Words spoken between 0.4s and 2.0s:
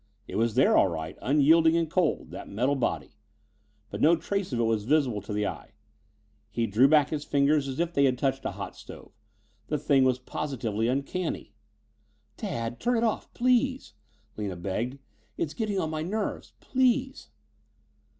there all right, unyielding and